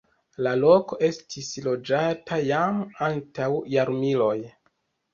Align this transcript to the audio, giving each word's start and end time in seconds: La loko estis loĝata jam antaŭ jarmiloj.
La 0.45 0.53
loko 0.61 0.97
estis 1.07 1.51
loĝata 1.67 2.41
jam 2.49 2.83
antaŭ 3.13 3.55
jarmiloj. 3.79 4.37